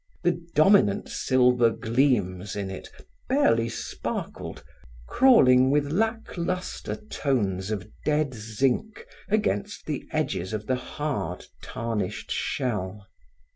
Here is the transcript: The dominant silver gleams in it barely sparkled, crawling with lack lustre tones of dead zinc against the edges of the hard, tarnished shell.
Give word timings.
The 0.23 0.41
dominant 0.55 1.09
silver 1.09 1.69
gleams 1.69 2.55
in 2.55 2.71
it 2.71 2.89
barely 3.29 3.69
sparkled, 3.69 4.63
crawling 5.07 5.69
with 5.69 5.91
lack 5.91 6.39
lustre 6.39 6.95
tones 6.95 7.69
of 7.69 7.87
dead 8.03 8.33
zinc 8.33 9.05
against 9.29 9.85
the 9.85 10.07
edges 10.11 10.53
of 10.53 10.65
the 10.65 10.73
hard, 10.75 11.45
tarnished 11.61 12.31
shell. 12.31 13.05